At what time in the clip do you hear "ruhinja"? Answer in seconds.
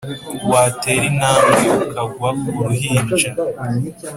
2.65-3.29